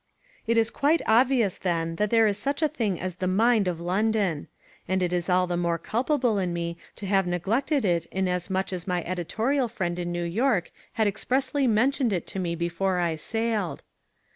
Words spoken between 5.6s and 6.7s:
culpable in